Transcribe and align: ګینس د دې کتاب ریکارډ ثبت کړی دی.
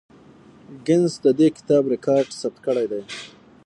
ګینس 0.85 1.13
د 1.25 1.27
دې 1.39 1.47
کتاب 1.57 1.83
ریکارډ 1.93 2.27
ثبت 2.39 2.59
کړی 2.65 2.85
دی. 2.91 3.01